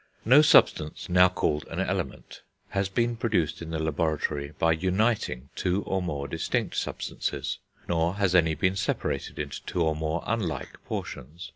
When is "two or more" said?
5.55-6.27, 9.65-10.23